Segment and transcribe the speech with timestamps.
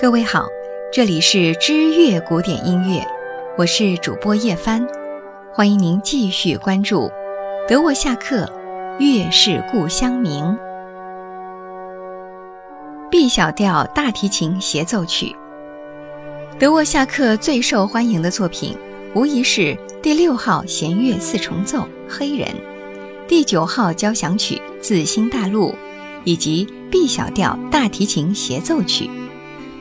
[0.00, 0.48] 各位好，
[0.90, 3.06] 这里是知乐古典音乐，
[3.58, 4.82] 我是主播叶帆，
[5.52, 7.10] 欢迎您继续关注
[7.68, 8.50] 德沃夏克
[8.98, 10.42] 《月是故乡明》
[13.10, 15.36] ，B 小调大提琴协奏曲。
[16.58, 18.74] 德沃夏克最受欢迎的作品，
[19.14, 22.48] 无疑是第六号弦乐四重奏《黑人》，
[23.28, 25.72] 第九号交响曲《自新大陆》，
[26.24, 29.10] 以及 B 小调大提琴协奏曲。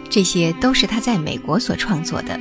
[0.10, 2.40] 这些都是他在美国所创作的，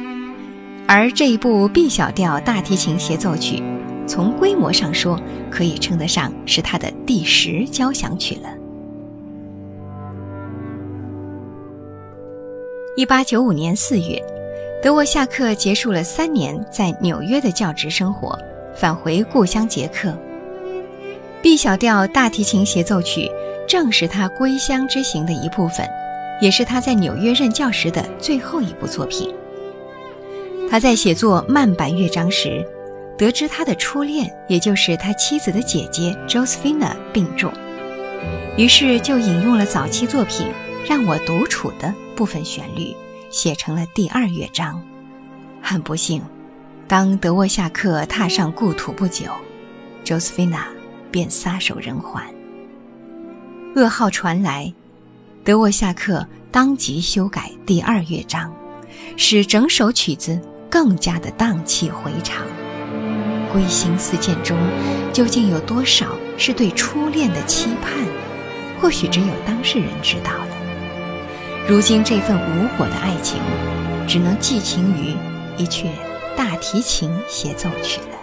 [0.87, 3.63] 而这一部 B 小调大提琴协奏曲，
[4.07, 8.49] 从规模上说，可以称得上是他的第十交响曲了。
[12.97, 14.19] 一八九五年四月，
[14.83, 18.37] 德沃夏克结束了三年在纽约的教职生活，
[18.75, 20.17] 返回故乡捷克。
[21.43, 23.31] B 小调大提琴协奏曲
[23.69, 25.87] 正是他归乡之行的一部分。
[26.41, 29.35] 也是他在纽约任教时的最后一部作品。
[30.71, 32.65] 他在写作慢板乐章时，
[33.17, 37.53] 得知他的初恋，也就是他妻子的姐姐 Josephina 病重，
[38.57, 40.47] 于是就引用了早期作品
[40.89, 42.95] 《让我独处》的部分旋律，
[43.31, 44.81] 写成了第二乐章。
[45.63, 46.23] 很不幸，
[46.87, 49.27] 当德沃夏克踏上故土不久
[50.05, 50.65] ，Josephina
[51.11, 52.23] 便撒手人寰。
[53.75, 54.73] 噩耗传来。
[55.49, 58.55] 德沃夏克当即修改第二乐章，
[59.17, 62.45] 使整首曲子更加的荡气回肠。
[63.51, 64.59] 归心似箭中，
[65.11, 67.91] 究竟有多少是对初恋的期盼？
[68.79, 70.49] 或许只有当事人知道了。
[71.67, 73.41] 如今这份无果的爱情，
[74.07, 75.15] 只能寄情于
[75.57, 75.87] 一阙
[76.37, 78.19] 大提琴协奏曲了。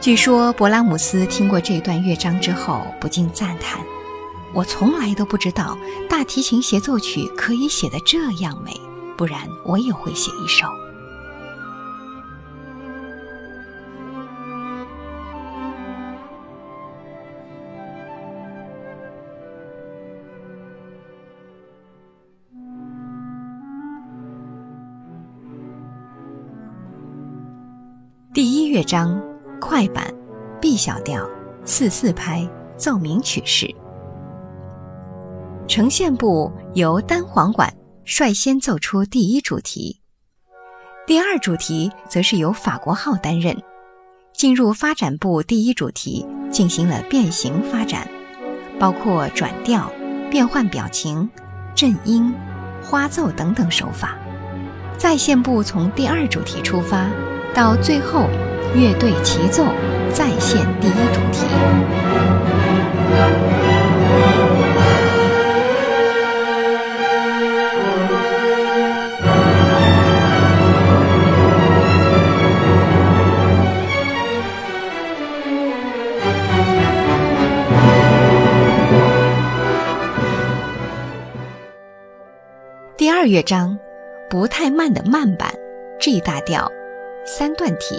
[0.00, 3.78] 据说勃拉姆斯听过这段乐章之后，不禁赞叹。
[4.52, 5.78] 我从来都不知道
[6.08, 8.78] 大提琴协奏曲可以写得这样美，
[9.16, 10.66] 不然我也会写一首。
[28.32, 29.20] 第一乐章，
[29.60, 30.14] 快板
[30.60, 31.28] ，B 小调，
[31.64, 33.74] 四四拍，奏鸣曲式。
[35.70, 37.72] 呈现部由单簧管
[38.04, 40.00] 率先奏出第一主题，
[41.06, 43.56] 第二主题则是由法国号担任。
[44.32, 48.08] 进入发展部第一主题进行了变形发展，
[48.80, 49.88] 包括转调、
[50.28, 51.30] 变换表情、
[51.72, 52.34] 震音、
[52.82, 54.18] 花奏等等手法。
[54.98, 57.08] 再现部从第二主题出发，
[57.54, 58.26] 到最后
[58.74, 59.64] 乐队齐奏
[60.12, 61.46] 再现第一主题。
[83.30, 83.78] 乐章，
[84.28, 85.54] 不太慢的慢板
[86.00, 86.68] ，G 大调，
[87.24, 87.94] 三段体。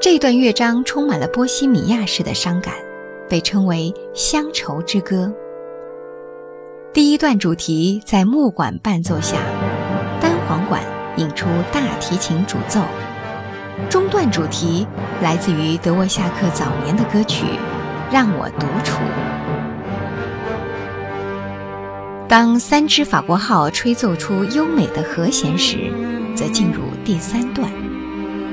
[0.00, 2.72] 这段乐章充满了波西米亚式的伤感，
[3.28, 5.30] 被称为乡愁之歌。
[6.94, 9.36] 第一段主题在木管伴奏下，
[10.18, 10.82] 单簧管
[11.18, 12.80] 引出大提琴主奏。
[13.90, 14.86] 中段主题
[15.20, 17.44] 来自于德沃夏克早年的歌曲
[18.10, 18.96] 《让我独处》。
[22.30, 25.92] 当三支法国号吹奏出优美的和弦时，
[26.32, 27.68] 则进入第三段。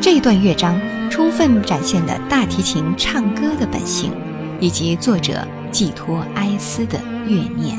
[0.01, 0.75] 这段乐章
[1.11, 4.11] 充分展现了大提琴唱歌的本性，
[4.59, 7.77] 以及作者寄托哀思的怨念。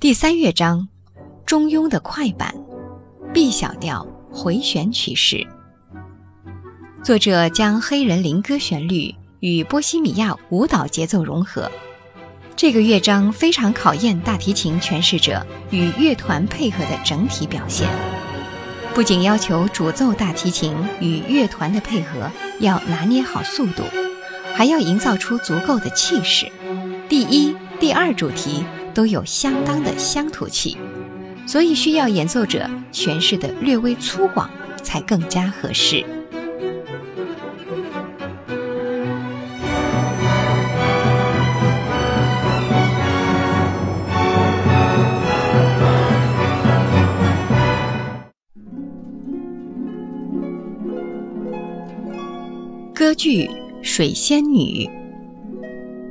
[0.00, 0.88] 第三乐章，
[1.44, 2.54] 中庸的快板
[3.34, 4.11] ，B 小调。
[4.32, 5.46] 回旋曲式，
[7.04, 11.70] 作者将黑人灵歌旋律与波西米亚舞蹈节奏融合。
[12.56, 17.88] 这个乐章非常考验大提琴诠释者与乐团配合的整体表现。
[18.94, 23.82] 不仅要求主奏大提琴与乐团的配合要拿捏好速度，
[24.54, 26.50] 还要营造出足够的气势。
[27.06, 28.64] 第一、第二主题
[28.94, 30.78] 都有相当的乡土气。
[31.46, 34.48] 所以需要演奏者诠释的略微粗犷，
[34.82, 36.04] 才更加合适。
[52.94, 53.46] 歌剧
[53.82, 54.86] 《水仙女》。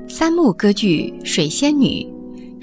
[0.07, 2.05] 三幕歌剧《水仙女》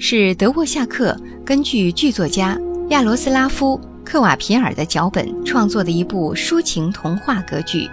[0.01, 1.13] 是德沃夏克
[1.45, 2.57] 根据剧作家
[2.87, 7.79] 亚罗斯拉夫·克瓦皮尔的脚本创作的一部抒情童话歌剧。《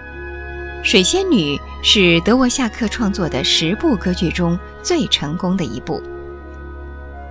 [0.84, 6.00] 水仙女》是德沃夏克创作的十部歌剧中最成功的一部。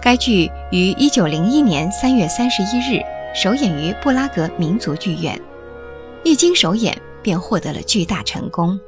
[0.01, 3.01] 该剧于1901年3月31日
[3.33, 5.41] 首演于布拉格民族剧院，
[6.25, 8.77] 一经首演便获得了巨大成功。《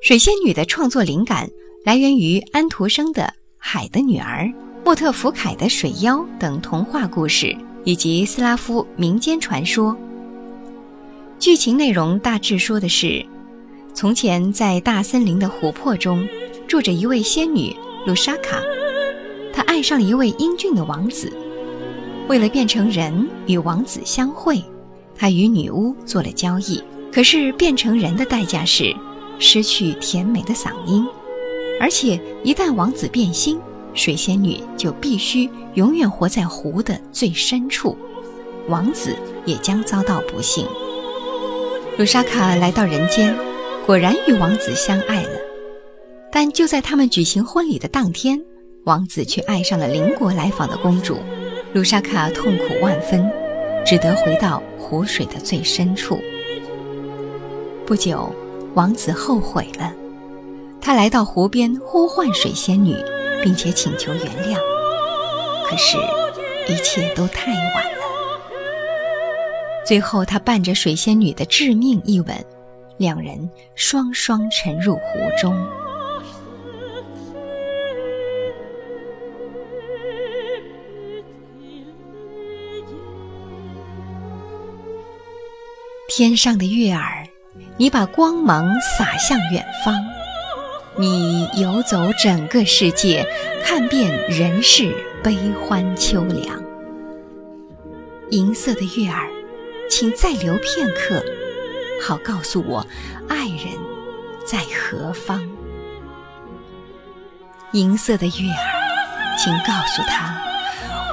[0.00, 1.48] 水仙女》的创作灵感。
[1.84, 3.22] 来源于安徒生的
[3.64, 4.42] 《海的女儿》、
[4.84, 9.96] 莫特福凯的《水妖》等童话故事，以及斯拉夫民间传说。
[11.38, 13.24] 剧情内容大致说的是：
[13.94, 16.26] 从前在大森林的琥珀中，
[16.66, 17.74] 住着一位仙女
[18.04, 18.60] 鲁莎卡，
[19.54, 21.32] 她爱上了一位英俊的王子。
[22.28, 24.60] 为了变成人与王子相会，
[25.16, 26.82] 她与女巫做了交易。
[27.12, 28.92] 可是变成人的代价是
[29.38, 31.06] 失去甜美的嗓音。
[31.82, 33.58] 而且，一旦王子变心，
[33.92, 37.96] 水仙女就必须永远活在湖的最深处，
[38.68, 40.64] 王子也将遭到不幸。
[41.98, 43.36] 鲁莎卡来到人间，
[43.84, 45.30] 果然与王子相爱了。
[46.30, 48.40] 但就在他们举行婚礼的当天，
[48.84, 51.18] 王子却爱上了邻国来访的公主，
[51.72, 53.28] 鲁莎卡痛苦万分，
[53.84, 56.16] 只得回到湖水的最深处。
[57.84, 58.32] 不久，
[58.74, 59.92] 王子后悔了。
[60.82, 62.96] 他来到湖边呼唤水仙女，
[63.42, 64.58] 并且请求原谅，
[65.64, 65.96] 可是，
[66.66, 68.02] 一切都太晚了。
[69.86, 72.36] 最后，他伴着水仙女的致命一吻，
[72.98, 75.56] 两人双双沉入湖中。
[86.08, 87.26] 天上的月儿，
[87.76, 88.68] 你把光芒
[88.98, 89.94] 洒向远方。
[90.98, 93.26] 你游走整个世界，
[93.64, 96.62] 看遍人世悲欢秋凉。
[98.30, 99.26] 银色的月儿，
[99.88, 101.24] 请再留片刻，
[102.02, 102.86] 好告诉我
[103.26, 103.68] 爱人
[104.44, 105.40] 在何方。
[107.72, 110.36] 银色的月儿，请告诉他，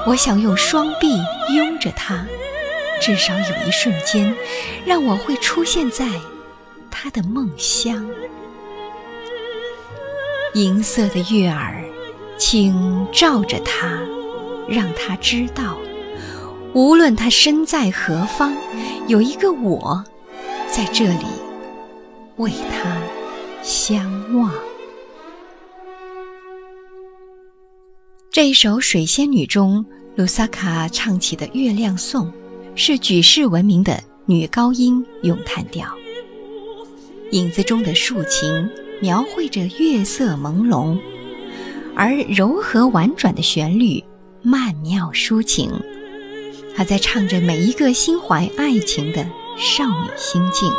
[0.06, 1.18] 我想用双臂
[1.56, 2.26] 拥着他，
[3.02, 4.36] 至少有一瞬间，
[4.86, 6.06] 让我会出现在
[6.92, 8.06] 他的梦乡。
[10.56, 11.84] 银色的月儿，
[12.38, 14.00] 请照着他，
[14.68, 15.78] 让他知道，
[16.74, 18.58] 无论他身在何方，
[19.08, 20.04] 有一个我
[20.68, 21.26] 在这里
[22.38, 23.00] 为他
[23.62, 24.52] 相望。
[28.32, 29.86] 这一首《水仙女》中，
[30.16, 32.26] 卢萨卡唱起的《月亮颂》，
[32.74, 35.88] 是举世闻名的女高音咏叹调，
[37.32, 38.68] 影子中的竖琴。
[39.02, 41.00] 描绘着月色朦胧
[41.96, 44.04] 而柔和婉转的旋律，
[44.42, 45.72] 曼妙抒情，
[46.76, 49.26] 他在唱着每一个心怀爱情的
[49.58, 50.72] 少女心境。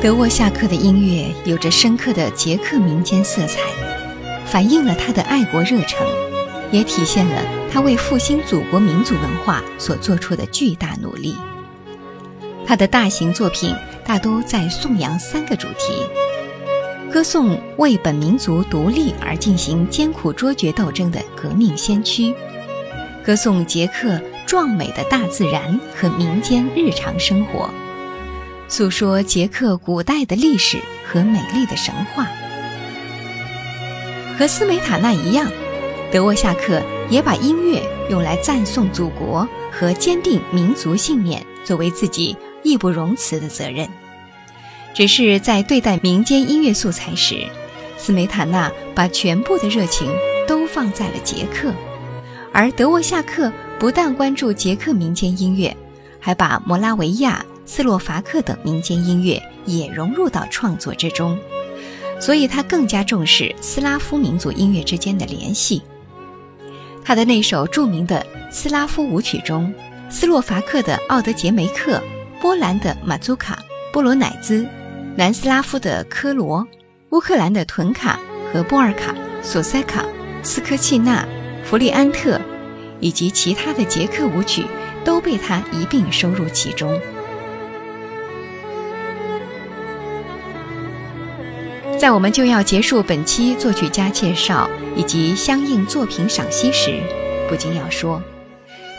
[0.00, 3.58] 德沃夏克的音乐有着深刻的捷克民间色彩，
[4.46, 6.06] 反映了他的爱国热诚，
[6.70, 11.34] 也体现了他为复兴祖国民族文化所做出的巨大努力。
[12.64, 13.74] 他的大型作品
[14.04, 16.06] 大都在颂扬三个主题：
[17.12, 22.32] 歌颂为本民族独立而进行艰苦卓绝斗争的革命先驱，
[23.24, 27.68] 歌颂捷克壮美的大自然和民间日常生活，
[28.68, 32.26] 诉说捷克古代的历史和美丽的神话。
[34.38, 35.50] 和斯梅塔纳一样，
[36.12, 42.36] 德沃夏克也把音乐用来赞颂祖国和坚定民族信念作为自己。
[42.64, 43.88] 义不容辞的责任，
[44.92, 47.46] 只是在对待民间音乐素材时，
[47.96, 50.12] 斯梅塔纳把全部的热情
[50.46, 51.72] 都放在了捷克，
[52.52, 55.74] 而德沃夏克不但关注捷克民间音乐，
[56.18, 61.38] 还把摩拉维亚、斯洛伐克等民间音乐也融入到创作之中，
[62.18, 65.82] 所以他更加重视斯拉夫民族音乐之间的联系。
[67.04, 69.72] 他的那首著名的斯拉夫舞曲中，
[70.08, 72.02] 斯洛伐克的奥德杰梅克。
[72.40, 73.58] 波兰的马祖卡、
[73.92, 74.64] 波罗乃兹、
[75.16, 76.64] 南斯拉夫的科罗、
[77.10, 78.16] 乌克兰的屯卡
[78.52, 80.04] 和波尔卡、索塞卡、
[80.44, 81.26] 斯科契纳、
[81.64, 82.40] 弗利安特，
[83.00, 84.64] 以及其他的捷克舞曲，
[85.04, 86.96] 都被他一并收入其中。
[91.98, 97.00] 在我们就要结束本期作曲家介绍以及相应作品赏析时，
[97.48, 98.22] 不禁要说：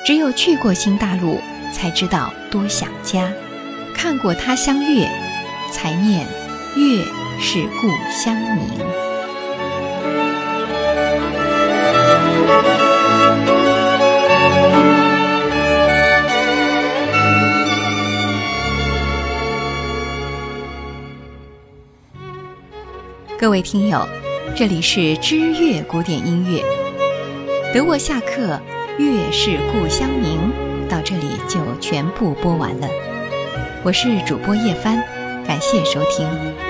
[0.05, 1.39] 只有去过新大陆。
[1.71, 3.31] 才知道多想家，
[3.95, 5.07] 看过他乡月，
[5.71, 6.25] 才念
[6.75, 7.03] 月
[7.39, 8.67] 是故乡明。
[23.39, 24.05] 各位听友，
[24.53, 26.61] 这里是知乐古典音乐，
[27.73, 28.59] 德沃夏克
[29.01, 30.51] 《月是故乡明》。
[30.89, 32.87] 到这里就全部播完了，
[33.81, 35.01] 我是主播叶帆，
[35.47, 36.68] 感谢收听。